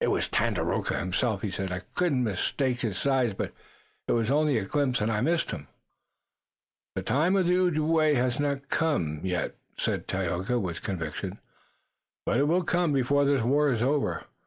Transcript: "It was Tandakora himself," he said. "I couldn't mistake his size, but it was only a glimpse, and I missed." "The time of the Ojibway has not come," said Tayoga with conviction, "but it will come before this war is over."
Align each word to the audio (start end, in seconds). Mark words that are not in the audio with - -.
"It 0.00 0.08
was 0.08 0.26
Tandakora 0.30 0.98
himself," 1.00 1.42
he 1.42 1.50
said. 1.50 1.70
"I 1.70 1.82
couldn't 1.94 2.24
mistake 2.24 2.80
his 2.80 2.96
size, 2.96 3.34
but 3.34 3.52
it 4.08 4.12
was 4.12 4.30
only 4.30 4.56
a 4.56 4.64
glimpse, 4.64 5.02
and 5.02 5.12
I 5.12 5.20
missed." 5.20 5.52
"The 6.94 7.02
time 7.02 7.36
of 7.36 7.44
the 7.44 7.58
Ojibway 7.58 8.14
has 8.14 8.40
not 8.40 8.70
come," 8.70 9.20
said 9.76 10.08
Tayoga 10.08 10.58
with 10.58 10.80
conviction, 10.80 11.38
"but 12.24 12.38
it 12.38 12.48
will 12.48 12.64
come 12.64 12.94
before 12.94 13.26
this 13.26 13.42
war 13.42 13.68
is 13.70 13.82
over." 13.82 14.24